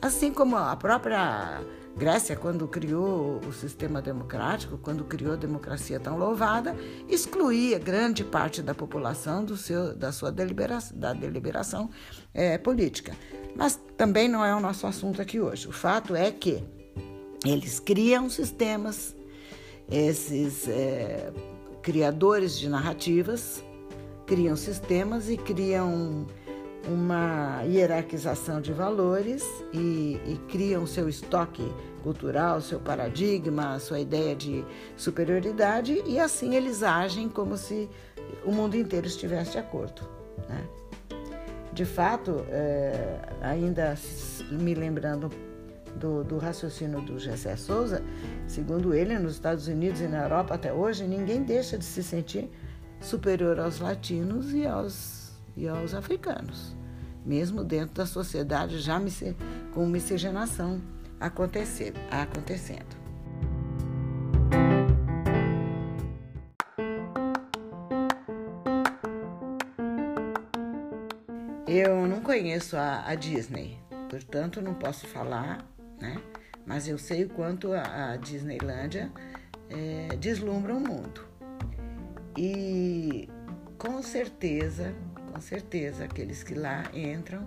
assim 0.00 0.32
como 0.32 0.56
a 0.56 0.74
própria 0.76 1.60
Grécia, 1.96 2.36
quando 2.36 2.68
criou 2.68 3.40
o 3.46 3.52
sistema 3.54 4.02
democrático, 4.02 4.76
quando 4.76 5.02
criou 5.04 5.32
a 5.32 5.36
democracia 5.36 5.98
tão 5.98 6.18
louvada, 6.18 6.76
excluía 7.08 7.78
grande 7.78 8.22
parte 8.22 8.60
da 8.60 8.74
população 8.74 9.42
do 9.42 9.56
seu, 9.56 9.96
da 9.96 10.12
sua 10.12 10.30
deliberação, 10.30 10.98
da 10.98 11.14
deliberação 11.14 11.88
é, 12.34 12.58
política. 12.58 13.16
Mas 13.56 13.80
também 13.96 14.28
não 14.28 14.44
é 14.44 14.54
o 14.54 14.60
nosso 14.60 14.86
assunto 14.86 15.22
aqui 15.22 15.40
hoje. 15.40 15.68
O 15.68 15.72
fato 15.72 16.14
é 16.14 16.30
que 16.30 16.62
eles 17.42 17.80
criam 17.80 18.28
sistemas, 18.28 19.16
esses 19.90 20.68
é, 20.68 21.32
criadores 21.82 22.58
de 22.58 22.68
narrativas 22.68 23.64
criam 24.26 24.54
sistemas 24.54 25.30
e 25.30 25.36
criam 25.38 26.26
uma 26.88 27.62
hierarquização 27.62 28.60
de 28.60 28.72
valores 28.72 29.44
e, 29.72 30.20
e 30.24 30.40
criam 30.48 30.86
seu 30.86 31.08
estoque 31.08 31.62
cultural, 32.02 32.60
seu 32.60 32.78
paradigma, 32.78 33.78
sua 33.80 33.98
ideia 33.98 34.36
de 34.36 34.64
superioridade 34.96 36.00
e 36.06 36.20
assim 36.20 36.54
eles 36.54 36.82
agem 36.82 37.28
como 37.28 37.56
se 37.56 37.88
o 38.44 38.52
mundo 38.52 38.76
inteiro 38.76 39.06
estivesse 39.06 39.52
de 39.52 39.58
acordo. 39.58 40.02
Né? 40.48 40.64
De 41.72 41.84
fato, 41.84 42.46
é, 42.48 43.18
ainda 43.42 43.94
me 44.50 44.72
lembrando 44.74 45.30
do, 45.96 46.22
do, 46.22 46.38
raciocínio 46.38 47.00
do 47.00 47.18
Gessé 47.18 47.56
Souza, 47.56 48.02
segundo 48.46 48.94
ele, 48.94 49.18
nos 49.18 49.32
Estados 49.32 49.66
Unidos 49.66 50.00
e 50.00 50.06
na 50.06 50.22
Europa 50.22 50.54
até 50.54 50.72
hoje, 50.72 51.04
ninguém 51.04 51.42
deixa 51.42 51.76
de 51.76 51.84
se 51.84 52.02
sentir 52.02 52.48
superior 53.00 53.58
aos 53.58 53.80
latinos 53.80 54.54
e 54.54 54.66
aos, 54.66 55.32
e 55.56 55.66
aos 55.66 55.92
africanos 55.92 56.75
mesmo 57.26 57.64
dentro 57.64 57.96
da 57.96 58.06
sociedade 58.06 58.78
já 58.78 59.00
com 59.74 59.84
miscigenação 59.84 60.80
acontecendo. 61.20 62.96
Eu 71.66 72.06
não 72.06 72.20
conheço 72.20 72.76
a, 72.76 73.06
a, 73.06 73.14
Disney, 73.16 73.78
portanto 74.08 74.62
não 74.62 74.72
posso 74.72 75.06
falar, 75.06 75.66
né? 76.00 76.22
Mas 76.64 76.88
eu 76.88 76.96
sei 76.96 77.24
o 77.24 77.28
quanto 77.28 77.72
a, 77.72 78.12
a 78.12 78.16
Disneylândia 78.16 79.10
é, 79.68 80.16
deslumbra 80.16 80.74
o 80.74 80.80
mundo. 80.80 81.26
E 82.36 83.28
com 83.76 84.02
certeza 84.02 84.94
com 85.36 85.40
certeza, 85.42 86.04
aqueles 86.04 86.42
que 86.42 86.54
lá 86.54 86.84
entram 86.94 87.46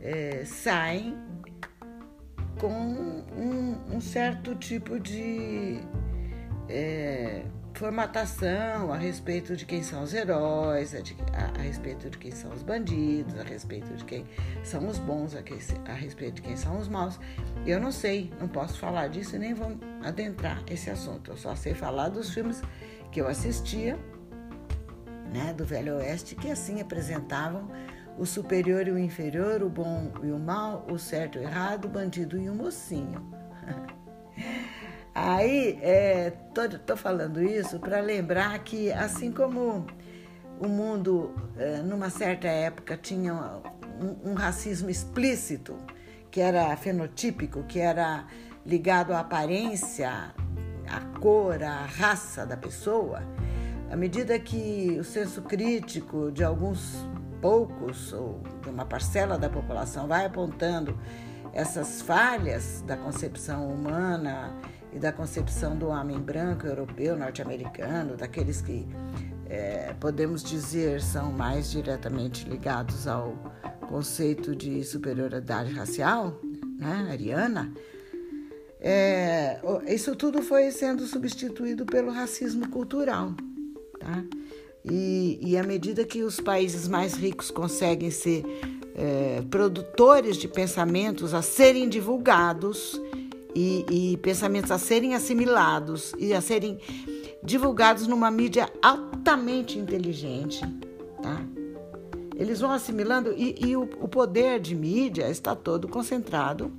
é, 0.00 0.44
saem 0.44 1.16
com 2.58 2.72
um, 2.72 3.94
um, 3.94 4.00
certo 4.00 4.56
tipo 4.56 4.98
de 4.98 5.78
é, 6.68 7.44
formatação 7.72 8.92
a 8.92 8.96
respeito 8.96 9.54
de 9.54 9.64
quem 9.64 9.80
são 9.80 10.02
os 10.02 10.12
heróis, 10.12 10.92
a, 10.92 11.00
de, 11.00 11.16
a, 11.32 11.56
a, 11.56 11.62
respeito 11.62 12.10
de 12.10 12.18
quem 12.18 12.32
são 12.32 12.52
os 12.52 12.64
bandidos, 12.64 13.38
a 13.38 13.44
respeito 13.44 13.94
de 13.94 14.04
quem 14.04 14.26
são 14.64 14.88
os 14.88 14.98
bons, 14.98 15.36
a, 15.36 15.92
a 15.92 15.94
respeito 15.94 16.34
de 16.34 16.42
quem 16.42 16.56
são 16.56 16.76
os 16.80 16.88
maus. 16.88 17.20
Eu 17.64 17.78
não 17.78 17.92
sei, 17.92 18.32
não 18.40 18.48
posso 18.48 18.76
falar 18.76 19.06
disso 19.06 19.36
e 19.36 19.38
nem 19.38 19.54
vou 19.54 19.78
adentrar 20.02 20.64
esse 20.68 20.90
assunto. 20.90 21.30
Eu 21.30 21.36
só 21.36 21.54
sei 21.54 21.74
falar 21.74 22.08
dos 22.08 22.34
filmes 22.34 22.60
que 23.12 23.20
eu 23.20 23.28
assistia 23.28 23.96
né, 25.34 25.52
do 25.52 25.64
Velho 25.64 25.96
Oeste, 25.96 26.36
que 26.36 26.48
assim 26.48 26.80
apresentavam 26.80 27.68
o 28.16 28.24
superior 28.24 28.86
e 28.86 28.92
o 28.92 28.98
inferior, 28.98 29.64
o 29.64 29.68
bom 29.68 30.12
e 30.22 30.30
o 30.30 30.38
mal, 30.38 30.86
o 30.88 30.96
certo 30.96 31.38
e 31.38 31.40
o 31.40 31.42
errado, 31.42 31.86
o 31.86 31.88
bandido 31.88 32.38
e 32.38 32.48
o 32.48 32.54
mocinho. 32.54 33.20
Aí, 35.12 35.78
é, 35.82 36.30
tô, 36.54 36.68
tô 36.78 36.96
falando 36.96 37.42
isso 37.42 37.80
para 37.80 38.00
lembrar 38.00 38.56
que, 38.60 38.92
assim 38.92 39.32
como 39.32 39.84
o 40.60 40.68
mundo, 40.68 41.34
é, 41.56 41.78
numa 41.78 42.10
certa 42.10 42.46
época, 42.46 42.96
tinha 42.96 43.34
um, 44.00 44.30
um 44.30 44.34
racismo 44.34 44.88
explícito, 44.88 45.76
que 46.30 46.40
era 46.40 46.76
fenotípico, 46.76 47.64
que 47.64 47.80
era 47.80 48.26
ligado 48.64 49.12
à 49.12 49.20
aparência, 49.20 50.32
à 50.88 51.00
cor, 51.20 51.62
à 51.62 51.84
raça 51.86 52.46
da 52.46 52.56
pessoa, 52.56 53.22
à 53.94 53.96
medida 53.96 54.36
que 54.40 54.96
o 54.98 55.04
senso 55.04 55.40
crítico 55.40 56.32
de 56.32 56.42
alguns 56.42 57.06
poucos 57.40 58.12
ou 58.12 58.42
de 58.60 58.68
uma 58.68 58.84
parcela 58.84 59.38
da 59.38 59.48
população 59.48 60.08
vai 60.08 60.26
apontando 60.26 60.98
essas 61.52 62.02
falhas 62.02 62.82
da 62.84 62.96
concepção 62.96 63.68
humana 63.68 64.52
e 64.92 64.98
da 64.98 65.12
concepção 65.12 65.76
do 65.76 65.86
homem 65.86 66.18
branco, 66.18 66.66
europeu, 66.66 67.16
norte-americano, 67.16 68.16
daqueles 68.16 68.60
que 68.60 68.84
é, 69.46 69.94
podemos 70.00 70.42
dizer 70.42 71.00
são 71.00 71.30
mais 71.30 71.70
diretamente 71.70 72.48
ligados 72.48 73.06
ao 73.06 73.36
conceito 73.86 74.56
de 74.56 74.82
superioridade 74.82 75.72
racial, 75.72 76.40
né, 76.80 77.06
ariana, 77.12 77.72
é, 78.80 79.60
isso 79.86 80.16
tudo 80.16 80.42
foi 80.42 80.72
sendo 80.72 81.06
substituído 81.06 81.86
pelo 81.86 82.10
racismo 82.10 82.68
cultural. 82.68 83.32
Tá? 84.04 84.22
E, 84.84 85.38
e 85.40 85.56
à 85.56 85.62
medida 85.62 86.04
que 86.04 86.22
os 86.22 86.38
países 86.38 86.86
mais 86.86 87.14
ricos 87.14 87.50
conseguem 87.50 88.10
ser 88.10 88.44
é, 88.94 89.42
produtores 89.50 90.36
de 90.36 90.46
pensamentos 90.46 91.32
a 91.32 91.40
serem 91.40 91.88
divulgados 91.88 93.00
e, 93.54 93.86
e 93.90 94.16
pensamentos 94.18 94.70
a 94.70 94.78
serem 94.78 95.14
assimilados 95.14 96.12
e 96.18 96.34
a 96.34 96.40
serem 96.42 96.78
divulgados 97.42 98.06
numa 98.06 98.30
mídia 98.30 98.70
altamente 98.82 99.78
inteligente, 99.78 100.60
tá? 101.22 101.42
Eles 102.36 102.60
vão 102.60 102.72
assimilando 102.72 103.32
e, 103.36 103.54
e 103.64 103.76
o, 103.76 103.82
o 104.00 104.08
poder 104.08 104.60
de 104.60 104.74
mídia 104.74 105.30
está 105.30 105.54
todo 105.54 105.88
concentrado 105.88 106.70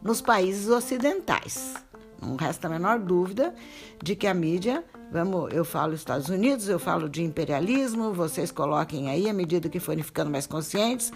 nos 0.00 0.20
países 0.20 0.68
ocidentais. 0.68 1.74
Não 2.22 2.36
resta 2.36 2.68
a 2.68 2.70
menor 2.70 3.00
dúvida 3.00 3.54
de 4.02 4.14
que 4.14 4.26
a 4.26 4.32
mídia, 4.32 4.84
vamos, 5.10 5.52
eu 5.52 5.64
falo 5.64 5.94
Estados 5.94 6.28
Unidos, 6.28 6.68
eu 6.68 6.78
falo 6.78 7.08
de 7.08 7.22
imperialismo, 7.22 8.12
vocês 8.12 8.50
coloquem 8.50 9.10
aí 9.10 9.28
à 9.28 9.32
medida 9.32 9.68
que 9.68 9.80
forem 9.80 10.02
ficando 10.02 10.30
mais 10.30 10.46
conscientes, 10.46 11.12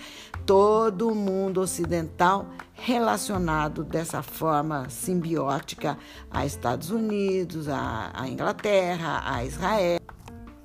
todo 0.47 1.15
mundo 1.15 1.61
ocidental 1.61 2.47
relacionado 2.75 3.85
dessa 3.85 4.23
forma 4.23 4.89
simbiótica 4.89 5.99
a 6.31 6.47
Estados 6.47 6.91
Unidos, 6.91 7.69
a, 7.69 8.11
a 8.15 8.29
Inglaterra, 8.29 9.23
a 9.25 9.45
Israel. 9.45 10.01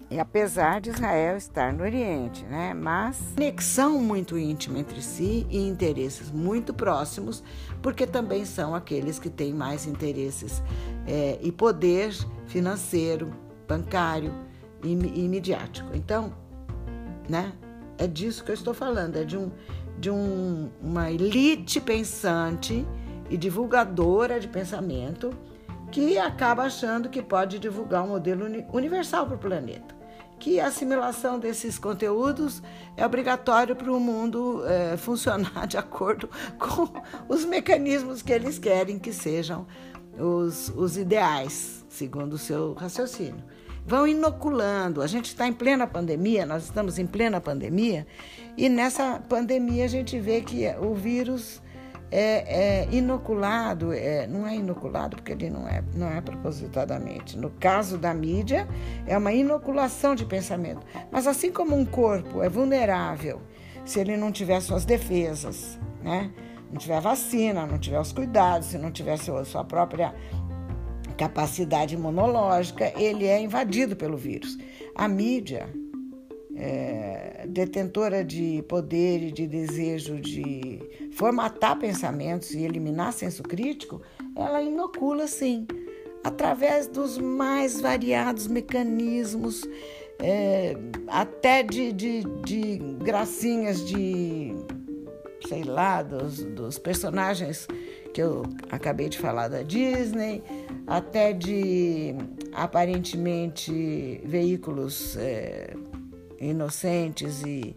E 0.10 0.20
apesar 0.20 0.80
de 0.82 0.92
Israel 0.92 1.36
estar 1.36 1.74
no 1.74 1.84
Oriente, 1.84 2.46
né? 2.46 2.74
Mas 2.74 3.20
conexão 3.34 4.00
muito 4.00 4.38
íntima 4.38 4.78
entre 4.78 5.02
si 5.02 5.48
e 5.50 5.58
interesses 5.58 6.30
muito 6.30 6.74
próximos, 6.74 7.44
porque 7.82 8.06
também 8.06 8.46
são 8.46 8.76
aqueles 8.76 9.18
que 9.18 9.30
têm 9.30 9.54
mais 9.54 9.88
interesses 9.88 10.62
é, 11.08 11.40
e 11.42 11.52
poder 11.52 12.14
financeiro, 12.46 13.34
bancário 13.68 14.32
e, 14.84 14.92
e 14.92 15.28
midiático. 15.28 15.90
Então, 15.94 16.32
né? 17.28 17.54
É 17.98 18.08
disso 18.08 18.44
que 18.44 18.52
eu 18.52 18.56
estou 18.56 18.74
falando, 18.74 19.16
é 19.16 19.24
de, 19.24 19.38
um, 19.38 19.50
de 19.98 20.12
um, 20.12 20.70
uma 20.82 21.10
elite 21.10 21.80
pensante 21.80 22.86
e 23.30 23.38
divulgadora 23.38 24.40
de 24.40 24.48
pensamento 24.50 25.32
que 25.96 26.18
acaba 26.18 26.64
achando 26.64 27.08
que 27.08 27.22
pode 27.22 27.58
divulgar 27.58 28.04
um 28.04 28.10
modelo 28.10 28.46
universal 28.74 29.26
para 29.26 29.36
o 29.36 29.40
planeta 29.40 29.96
que 30.38 30.60
a 30.60 30.68
assimilação 30.68 31.40
desses 31.40 31.80
conteúdos 31.80 32.62
é 32.98 33.06
obrigatório 33.06 33.74
para 33.78 33.90
o 33.90 33.98
mundo 33.98 34.62
é, 34.68 34.98
funcionar 35.00 35.66
de 35.66 35.78
acordo 35.78 36.30
com 36.60 36.90
os 37.30 37.46
mecanismos 37.46 38.22
que 38.22 38.34
eles 38.34 38.60
querem 38.60 39.00
que 39.00 39.14
sejam 39.14 39.66
os, 40.20 40.68
os 40.76 40.98
ideais, 40.98 41.86
segundo 41.88 42.34
o 42.34 42.38
seu 42.38 42.74
raciocínio. 42.74 43.42
Vão 43.88 44.06
inoculando. 44.06 45.02
A 45.02 45.08
gente 45.08 45.28
está 45.28 45.48
em 45.48 45.54
plena 45.54 45.88
pandemia, 45.88 46.46
nós 46.46 46.66
estamos 46.66 47.00
em 47.00 47.08
plena 47.08 47.40
pandemia, 47.40 48.06
e 48.58 48.68
nessa 48.68 49.22
pandemia 49.30 49.86
a 49.86 49.88
gente 49.88 50.20
vê 50.20 50.42
que 50.42 50.68
o 50.82 50.94
vírus 50.94 51.62
é, 52.12 52.84
é 52.84 52.88
inoculado, 52.92 53.92
é, 53.92 54.28
não 54.28 54.48
é 54.48 54.56
inoculado 54.56 55.18
porque 55.18 55.32
ele 55.32 55.50
não 55.50 55.68
é, 55.68 55.84
não 55.94 56.08
é 56.08 56.22
propositadamente. 56.22 57.38
No 57.38 57.50
caso 57.50 57.98
da 57.98 58.14
mídia, 58.14 58.68
é 59.06 59.18
uma 59.18 59.34
inoculação 59.34 60.16
de 60.16 60.26
pensamento. 60.26 60.86
Mas 61.12 61.28
assim 61.28 61.52
como 61.52 61.76
um 61.76 61.86
corpo 61.86 62.42
é 62.44 62.50
vulnerável 62.50 63.42
se 63.86 64.00
ele 64.00 64.18
não 64.18 64.32
tiver 64.32 64.60
suas 64.62 64.86
defesas, 64.86 65.80
né? 66.04 66.32
não 66.72 66.78
tiver 66.78 67.00
vacina, 67.00 67.66
não 67.66 67.78
tiver 67.78 68.00
os 68.00 68.12
cuidados, 68.12 68.70
se 68.70 68.78
não 68.78 68.92
tiver 68.92 69.18
sua, 69.18 69.46
sua 69.46 69.64
própria 69.64 70.14
capacidade 71.18 71.96
imunológica, 71.96 72.92
ele 73.00 73.26
é 73.26 73.40
invadido 73.40 73.96
pelo 73.96 74.18
vírus. 74.18 74.58
A 74.96 75.08
mídia, 75.08 75.70
é, 76.56 77.46
detentora 77.48 78.24
de 78.24 78.64
poder 78.68 79.22
e 79.22 79.32
de 79.32 79.48
desejo 79.48 80.20
de 80.20 80.80
formatar 81.16 81.78
pensamentos 81.78 82.52
e 82.52 82.64
eliminar 82.64 83.14
senso 83.14 83.44
crítico, 83.44 84.02
ela 84.36 84.62
inocula 84.62 85.28
sim, 85.28 85.66
através 86.24 86.88
dos 86.88 87.18
mais 87.18 87.80
variados 87.80 88.48
mecanismos, 88.48 89.64
é, 90.20 90.76
até 91.08 91.64
de, 91.64 91.92
de, 91.92 92.24
de 92.46 92.78
gracinhas 93.04 93.86
de, 93.86 94.54
sei 95.48 95.64
lá, 95.64 96.04
dos, 96.04 96.44
dos 96.44 96.78
personagens 96.78 97.68
que 98.14 98.22
eu 98.22 98.44
acabei 98.72 99.10
de 99.10 99.18
falar 99.18 99.50
da 99.50 99.62
Disney, 99.62 100.42
até 100.88 101.34
de 101.34 102.16
aparentemente 102.54 104.22
veículos. 104.24 105.18
É, 105.18 105.74
inocentes 106.40 107.42
e, 107.44 107.76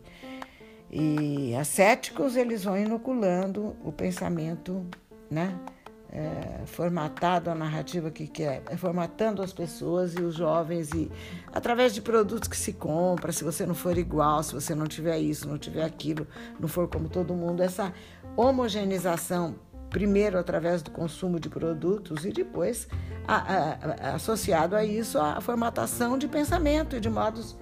e 0.90 1.54
ascéticos, 1.54 2.36
eles 2.36 2.64
vão 2.64 2.76
inoculando 2.76 3.76
o 3.84 3.92
pensamento, 3.92 4.86
né? 5.30 5.58
É, 6.10 6.62
formatado 6.64 7.50
a 7.50 7.54
narrativa 7.54 8.10
que 8.10 8.26
quer, 8.26 8.62
é, 8.70 8.76
formatando 8.78 9.42
as 9.42 9.52
pessoas 9.52 10.14
e 10.14 10.22
os 10.22 10.36
jovens 10.36 10.90
e 10.94 11.12
através 11.52 11.92
de 11.92 12.00
produtos 12.00 12.48
que 12.48 12.56
se 12.56 12.72
compra, 12.72 13.30
se 13.30 13.44
você 13.44 13.66
não 13.66 13.74
for 13.74 13.98
igual, 13.98 14.42
se 14.42 14.54
você 14.54 14.74
não 14.74 14.86
tiver 14.86 15.18
isso, 15.18 15.46
não 15.46 15.58
tiver 15.58 15.84
aquilo, 15.84 16.26
não 16.58 16.66
for 16.66 16.88
como 16.88 17.10
todo 17.10 17.34
mundo, 17.34 17.62
essa 17.62 17.92
homogeneização 18.34 19.56
primeiro 19.90 20.38
através 20.38 20.80
do 20.80 20.90
consumo 20.90 21.38
de 21.38 21.50
produtos 21.50 22.24
e 22.24 22.32
depois 22.32 22.88
a, 23.26 23.36
a, 23.36 23.72
a, 23.72 24.14
associado 24.14 24.76
a 24.76 24.84
isso 24.84 25.18
a 25.18 25.40
formatação 25.42 26.16
de 26.16 26.26
pensamento 26.26 26.96
e 26.96 27.00
de 27.00 27.10
modos 27.10 27.54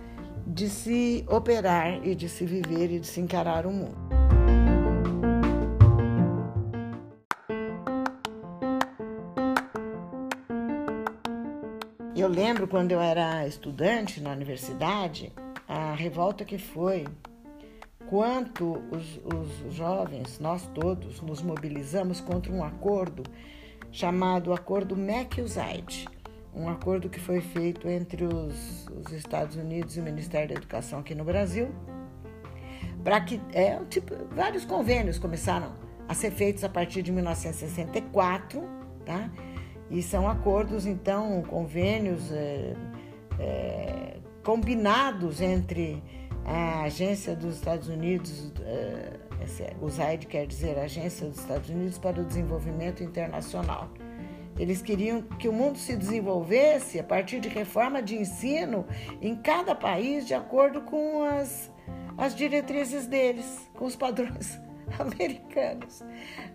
de 0.46 0.70
se 0.70 1.24
operar 1.28 2.06
e 2.06 2.14
de 2.14 2.28
se 2.28 2.46
viver 2.46 2.92
e 2.92 3.00
de 3.00 3.06
se 3.06 3.20
encarar 3.20 3.66
o 3.66 3.72
mundo. 3.72 3.96
Eu 12.14 12.28
lembro 12.28 12.66
quando 12.66 12.92
eu 12.92 13.00
era 13.00 13.46
estudante 13.46 14.20
na 14.20 14.30
universidade, 14.30 15.32
a 15.68 15.94
revolta 15.94 16.44
que 16.44 16.58
foi, 16.58 17.04
quanto 18.08 18.82
os, 18.90 19.20
os 19.24 19.74
jovens, 19.74 20.38
nós 20.38 20.66
todos, 20.74 21.20
nos 21.20 21.42
mobilizamos 21.42 22.20
contra 22.20 22.52
um 22.52 22.64
acordo 22.64 23.22
chamado 23.90 24.52
Acordo 24.52 24.96
MacUSAID 24.96 26.06
um 26.56 26.68
acordo 26.68 27.10
que 27.10 27.20
foi 27.20 27.40
feito 27.40 27.86
entre 27.86 28.24
os, 28.24 28.88
os, 28.88 29.12
Estados 29.12 29.56
Unidos 29.56 29.96
e 29.96 30.00
o 30.00 30.02
Ministério 30.02 30.48
da 30.48 30.54
Educação 30.54 31.00
aqui 31.00 31.14
no 31.14 31.22
Brasil, 31.22 31.68
para 33.04 33.20
que 33.20 33.40
é, 33.52 33.78
tipo, 33.90 34.14
vários 34.34 34.64
convênios 34.64 35.18
começaram 35.18 35.74
a 36.08 36.14
ser 36.14 36.30
feitos 36.30 36.64
a 36.64 36.68
partir 36.68 37.02
de 37.02 37.12
1964, 37.12 38.62
tá? 39.04 39.30
E 39.90 40.02
são 40.02 40.28
acordos, 40.28 40.86
então, 40.86 41.42
convênios 41.42 42.32
é, 42.32 42.74
é, 43.38 44.16
combinados 44.42 45.40
entre 45.40 46.02
a 46.44 46.82
agência 46.82 47.36
dos 47.36 47.56
Estados 47.56 47.88
Unidos, 47.88 48.52
é, 48.60 49.12
o 49.80 49.88
ZAID 49.88 50.26
quer 50.26 50.46
dizer 50.46 50.78
Agência 50.78 51.28
dos 51.28 51.38
Estados 51.38 51.68
Unidos 51.68 51.98
para 51.98 52.20
o 52.20 52.24
Desenvolvimento 52.24 53.02
Internacional, 53.02 53.90
eles 54.58 54.80
queriam 54.80 55.22
que 55.22 55.48
o 55.48 55.52
mundo 55.52 55.78
se 55.78 55.94
desenvolvesse 55.96 56.98
a 56.98 57.04
partir 57.04 57.40
de 57.40 57.48
reforma 57.48 58.02
de 58.02 58.16
ensino 58.16 58.86
em 59.20 59.34
cada 59.34 59.74
país 59.74 60.26
de 60.26 60.34
acordo 60.34 60.80
com 60.82 61.24
as, 61.24 61.70
as 62.16 62.34
diretrizes 62.34 63.06
deles, 63.06 63.68
com 63.74 63.84
os 63.84 63.94
padrões 63.94 64.58
americanos. 64.98 66.02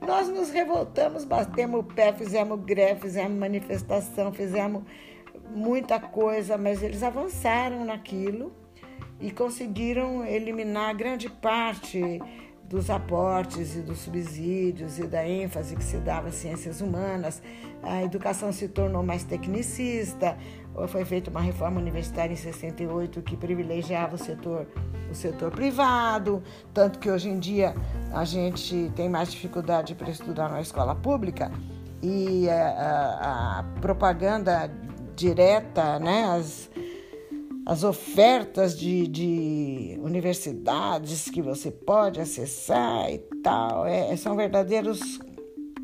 Nós 0.05 0.27
nos 0.29 0.49
revoltamos, 0.49 1.25
batemos 1.25 1.81
o 1.81 1.83
pé, 1.83 2.11
fizemos 2.13 2.59
greve, 2.63 3.01
fizemos 3.01 3.37
manifestação, 3.37 4.33
fizemos 4.33 4.83
muita 5.53 5.99
coisa, 5.99 6.57
mas 6.57 6.81
eles 6.81 7.03
avançaram 7.03 7.85
naquilo 7.85 8.51
e 9.19 9.29
conseguiram 9.29 10.25
eliminar 10.25 10.95
grande 10.95 11.29
parte 11.29 12.19
dos 12.71 12.89
aportes 12.89 13.75
e 13.75 13.81
dos 13.81 13.99
subsídios 13.99 14.97
e 14.97 15.05
da 15.05 15.27
ênfase 15.27 15.75
que 15.75 15.84
se 15.84 15.97
dava 15.97 16.29
às 16.29 16.36
ciências 16.36 16.79
humanas. 16.79 17.43
A 17.84 18.01
educação 18.01 18.51
se 18.53 18.69
tornou 18.69 19.03
mais 19.03 19.25
tecnicista, 19.25 20.38
foi 20.88 21.03
feita 21.03 21.29
uma 21.29 21.41
reforma 21.41 21.81
universitária 21.81 22.31
em 22.31 22.38
68 22.38 23.21
que 23.23 23.36
privilegiava 23.36 24.15
o 24.15 24.17
setor, 24.17 24.67
o 25.12 25.13
setor 25.13 25.51
privado, 25.51 26.41
tanto 26.73 26.97
que 26.97 27.12
hoje 27.12 27.27
em 27.27 27.39
dia 27.39 27.75
a 28.13 28.23
gente 28.23 28.89
tem 28.95 29.10
mais 29.10 29.29
dificuldade 29.29 29.93
para 29.93 30.10
estudar 30.10 30.47
na 30.49 30.62
escola 30.62 30.95
pública 30.95 31.51
e 32.01 32.49
a, 32.49 32.69
a, 32.69 33.60
a 33.60 33.63
propaganda 33.81 34.71
direta, 35.13 35.99
né, 35.99 36.23
as, 36.23 36.69
as 37.71 37.86
ofertas 37.86 38.77
de, 38.77 39.07
de, 39.07 39.97
universidades 40.03 41.29
que 41.29 41.41
você 41.41 41.71
pode 41.71 42.19
acessar 42.19 43.10
e 43.10 43.17
tal. 43.41 43.86
É, 43.86 44.13
são 44.17 44.36
verdadeiros 44.36 44.99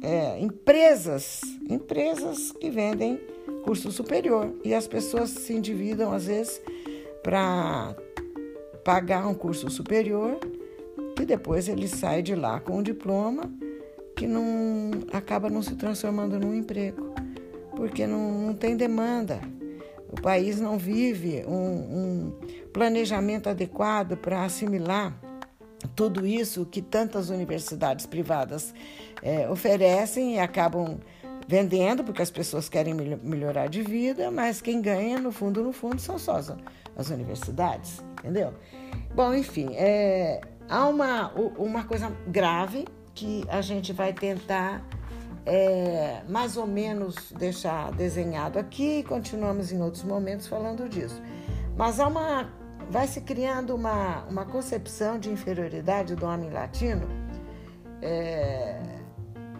é, 0.03 0.37
empresas, 0.37 1.39
empresas 1.69 2.51
que 2.51 2.69
vendem 2.69 3.17
curso 3.63 3.89
superior. 3.89 4.53
E 4.65 4.73
as 4.73 4.85
pessoas 4.85 5.29
se 5.29 5.53
endividam, 5.53 6.11
às 6.11 6.25
vezes, 6.27 6.61
para 7.23 7.95
pagar 8.83 9.25
um 9.25 9.33
curso 9.33 9.69
superior, 9.69 10.37
que 11.15 11.25
depois 11.25 11.69
ele 11.69 11.87
sai 11.87 12.21
de 12.21 12.35
lá 12.35 12.59
com 12.59 12.79
um 12.79 12.83
diploma 12.83 13.49
que 14.13 14.27
não 14.27 14.91
acaba 15.13 15.49
não 15.49 15.61
se 15.61 15.77
transformando 15.77 16.37
num 16.37 16.53
emprego, 16.53 17.13
porque 17.77 18.05
não, 18.05 18.47
não 18.47 18.53
tem 18.53 18.75
demanda. 18.75 19.39
O 20.09 20.21
país 20.21 20.59
não 20.59 20.77
vive 20.77 21.43
um, 21.45 21.53
um 21.53 22.33
planejamento 22.71 23.49
adequado 23.49 24.15
para 24.15 24.43
assimilar 24.43 25.13
tudo 25.95 26.25
isso 26.25 26.65
que 26.65 26.81
tantas 26.81 27.29
universidades 27.29 28.05
privadas 28.05 28.73
é, 29.21 29.49
oferecem 29.49 30.35
e 30.35 30.39
acabam 30.39 30.99
vendendo, 31.47 32.03
porque 32.03 32.21
as 32.21 32.29
pessoas 32.29 32.67
querem 32.67 32.93
melhorar 32.93 33.67
de 33.67 33.81
vida, 33.81 34.29
mas 34.29 34.61
quem 34.61 34.81
ganha, 34.81 35.19
no 35.19 35.31
fundo, 35.31 35.63
no 35.63 35.71
fundo, 35.71 35.99
são 35.99 36.19
só 36.19 36.35
as, 36.35 36.53
as 36.95 37.09
universidades, 37.09 38.03
entendeu? 38.19 38.53
Bom, 39.15 39.33
enfim, 39.33 39.69
é, 39.73 40.41
há 40.67 40.85
uma, 40.87 41.31
uma 41.57 41.83
coisa 41.85 42.11
grave 42.27 42.85
que 43.15 43.45
a 43.47 43.61
gente 43.61 43.93
vai 43.93 44.11
tentar 44.13 44.85
é, 45.47 46.23
mais 46.27 46.57
ou 46.57 46.67
menos 46.67 47.31
deixar 47.31 47.89
desenhado 47.93 48.59
aqui 48.59 48.99
e 48.99 49.03
continuamos 49.03 49.71
em 49.71 49.81
outros 49.81 50.03
momentos 50.03 50.45
falando 50.45 50.89
disso. 50.89 51.21
Mas 51.77 52.01
há 52.01 52.07
uma, 52.07 52.51
vai 52.91 53.07
se 53.07 53.21
criando 53.21 53.73
uma, 53.73 54.25
uma 54.25 54.45
concepção 54.45 55.17
de 55.17 55.29
inferioridade 55.29 56.15
do 56.15 56.25
homem 56.25 56.49
latino. 56.49 57.07
É, 58.01 58.77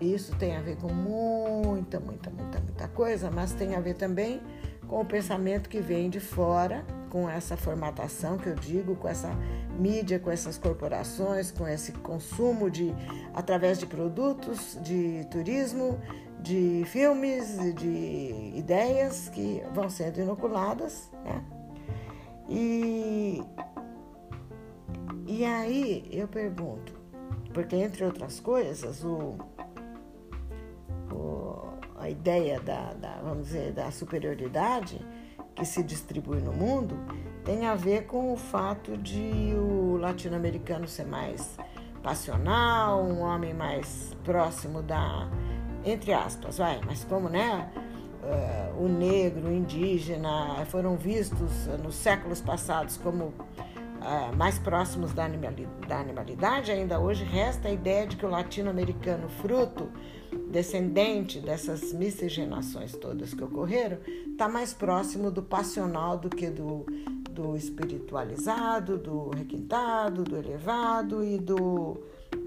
isso 0.02 0.36
tem 0.36 0.58
a 0.58 0.62
ver 0.62 0.76
com 0.76 0.92
muita, 0.92 2.02
muita, 2.02 2.30
muita, 2.32 2.60
muita 2.60 2.88
coisa, 2.90 3.32
mas 3.32 3.54
tem 3.54 3.74
a 3.74 3.80
ver 3.80 3.94
também 3.94 4.42
com 4.90 5.00
o 5.00 5.06
pensamento 5.06 5.70
que 5.70 5.80
vem 5.80 6.10
de 6.10 6.20
fora, 6.20 6.84
com 7.10 7.30
essa 7.30 7.58
formatação 7.58 8.38
que 8.38 8.48
eu 8.48 8.56
digo, 8.56 8.96
com 8.96 9.08
essa 9.08 9.30
mídia, 9.78 10.20
com 10.20 10.32
essas 10.32 10.58
corporações, 10.58 11.52
com 11.52 11.68
esse 11.68 11.92
consumo 11.92 12.70
de 12.70 12.94
através 13.34 13.80
de 13.80 13.86
produtos, 13.86 14.78
de 14.82 15.26
turismo, 15.32 16.00
de 16.42 16.84
filmes, 16.86 17.58
de 17.76 18.54
ideias 18.56 19.30
que 19.30 19.64
vão 19.74 19.90
sendo 19.90 20.22
inoculadas, 20.22 21.12
né? 21.24 21.44
E, 22.50 23.44
e 25.26 25.44
aí 25.44 26.08
eu 26.12 26.28
pergunto, 26.28 26.94
porque 27.54 27.76
entre 27.76 28.06
outras 28.06 28.40
coisas, 28.40 29.04
o, 29.04 29.38
a 32.08 32.10
ideia 32.10 32.60
da, 32.60 32.94
da, 32.94 33.20
vamos 33.22 33.48
dizer, 33.48 33.74
da 33.74 33.92
superioridade 33.92 35.06
que 35.58 35.66
se 35.66 35.82
distribui 35.82 36.40
no 36.40 36.54
mundo 36.54 36.96
tem 37.44 37.66
a 37.66 37.74
ver 37.74 38.06
com 38.06 38.32
o 38.32 38.38
fato 38.38 38.96
de 38.96 39.54
o 39.56 39.98
latino-americano 39.98 40.88
ser 40.88 41.06
mais 41.06 41.58
passional, 42.04 43.04
um 43.04 43.22
homem 43.22 43.54
mais 43.54 44.16
próximo 44.24 44.84
da, 44.84 45.28
entre 45.84 46.14
aspas, 46.14 46.60
vai, 46.60 46.80
mas 46.86 47.04
como, 47.04 47.28
né? 47.28 47.72
Uh, 48.22 48.84
o 48.84 48.88
negro, 48.90 49.48
o 49.48 49.52
indígena 49.52 50.66
foram 50.66 50.96
vistos 50.96 51.68
nos 51.82 51.96
séculos 51.96 52.42
passados 52.42 52.98
como 52.98 53.26
uh, 53.26 54.36
mais 54.36 54.60
próximos 54.60 55.14
da, 55.14 55.28
da 55.88 56.00
animalidade, 56.00 56.72
ainda 56.72 57.00
hoje 57.00 57.24
resta 57.24 57.70
a 57.70 57.72
ideia 57.72 58.06
de 58.06 58.16
que 58.16 58.26
o 58.26 58.30
latino-americano, 58.30 59.30
fruto 59.30 59.90
descendente 60.50 61.40
dessas 61.40 61.94
miscigenações 61.94 62.94
todas 62.94 63.34
que 63.34 63.44
ocorreram, 63.44 63.98
está 64.32 64.48
mais 64.48 64.74
próximo 64.74 65.30
do 65.30 65.44
passional 65.44 66.18
do 66.18 66.30
que 66.30 66.50
do, 66.50 66.86
do 67.32 67.56
espiritualizado, 67.56 68.98
do 68.98 69.30
requintado, 69.30 70.24
do 70.24 70.38
elevado 70.38 71.24
e 71.24 71.38
do 71.38 71.98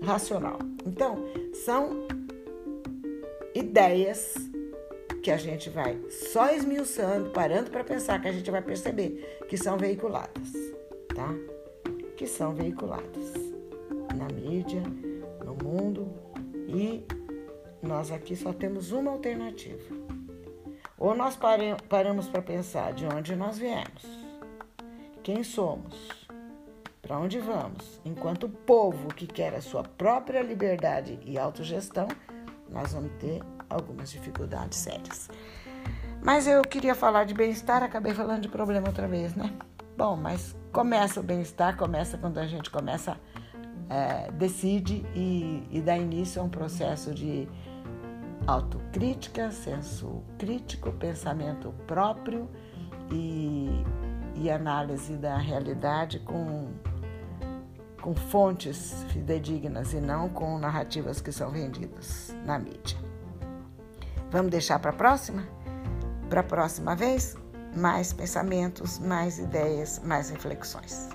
racional. 0.02 0.58
Então, 0.86 1.24
são 1.52 2.06
ideias 3.54 4.34
que 5.22 5.30
a 5.30 5.36
gente 5.36 5.68
vai 5.68 6.00
só 6.08 6.50
esmiuçando, 6.50 7.30
parando 7.30 7.70
para 7.70 7.84
pensar 7.84 8.20
que 8.20 8.28
a 8.28 8.32
gente 8.32 8.50
vai 8.50 8.62
perceber 8.62 9.38
que 9.48 9.56
são 9.56 9.76
veiculadas, 9.76 10.48
tá? 11.14 11.34
Que 12.16 12.26
são 12.26 12.54
veiculadas 12.54 13.34
na 14.16 14.26
mídia, 14.28 14.82
no 15.44 15.54
mundo 15.62 16.08
e 16.66 17.04
nós 17.82 18.10
aqui 18.10 18.36
só 18.36 18.52
temos 18.52 18.92
uma 18.92 19.10
alternativa. 19.10 19.94
Ou 20.98 21.14
nós 21.14 21.38
paramos 21.88 22.28
para 22.28 22.42
pensar 22.42 22.92
de 22.92 23.06
onde 23.06 23.34
nós 23.34 23.58
viemos, 23.58 24.04
quem 25.22 25.42
somos, 25.42 26.28
para 27.00 27.18
onde 27.18 27.38
vamos. 27.38 28.00
Enquanto 28.04 28.48
povo 28.48 29.08
que 29.08 29.26
quer 29.26 29.54
a 29.54 29.62
sua 29.62 29.82
própria 29.82 30.42
liberdade 30.42 31.18
e 31.24 31.38
autogestão, 31.38 32.06
nós 32.68 32.92
vamos 32.92 33.12
ter 33.18 33.42
algumas 33.68 34.10
dificuldades 34.10 34.78
sérias. 34.78 35.28
Mas 36.22 36.46
eu 36.46 36.60
queria 36.62 36.94
falar 36.94 37.24
de 37.24 37.32
bem-estar, 37.32 37.82
acabei 37.82 38.12
falando 38.12 38.42
de 38.42 38.48
problema 38.48 38.88
outra 38.88 39.08
vez, 39.08 39.34
né? 39.34 39.50
Bom, 39.96 40.16
mas 40.16 40.54
começa 40.70 41.20
o 41.20 41.22
bem-estar, 41.22 41.76
começa 41.76 42.18
quando 42.18 42.38
a 42.38 42.46
gente 42.46 42.70
começa, 42.70 43.18
é, 43.88 44.30
decide 44.32 45.04
e, 45.14 45.66
e 45.70 45.80
dá 45.80 45.96
início 45.96 46.40
a 46.40 46.44
um 46.44 46.48
processo 46.50 47.14
de 47.14 47.48
autocrítica, 48.50 49.50
senso 49.50 50.22
crítico, 50.38 50.92
pensamento 50.92 51.72
próprio 51.86 52.48
e, 53.10 53.84
e 54.34 54.50
análise 54.50 55.16
da 55.16 55.36
realidade 55.36 56.18
com, 56.20 56.68
com 58.00 58.14
fontes 58.14 59.04
fidedignas 59.10 59.92
e 59.92 60.00
não 60.00 60.28
com 60.28 60.58
narrativas 60.58 61.20
que 61.20 61.32
são 61.32 61.50
vendidas 61.50 62.34
na 62.44 62.58
mídia. 62.58 62.98
Vamos 64.30 64.50
deixar 64.50 64.78
para 64.78 64.90
a 64.90 64.94
próxima? 64.94 65.46
Para 66.28 66.40
a 66.40 66.44
próxima 66.44 66.94
vez, 66.94 67.36
mais 67.76 68.12
pensamentos, 68.12 68.98
mais 68.98 69.38
ideias, 69.38 70.00
mais 70.04 70.30
reflexões. 70.30 71.08